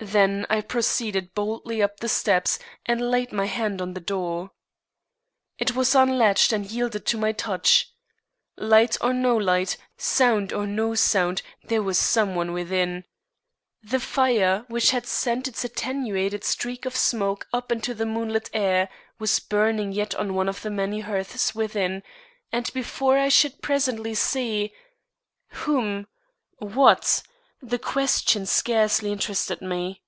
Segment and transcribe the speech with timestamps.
[0.00, 4.52] Then I proceeded boldly up the steps and laid my hand on the door.
[5.58, 7.90] It was unlatched and yielded to my touch.
[8.56, 13.06] Light or no light, sound or no sound there was some one within.
[13.82, 18.88] The fire which had sent its attenuated streak of smoke up into the moonlit air,
[19.18, 22.04] was burning yet on one of the many hearths within,
[22.52, 24.72] and before it I should presently see
[25.64, 26.06] Whom?
[26.58, 27.24] What?
[27.60, 30.00] The question scarcely interested me.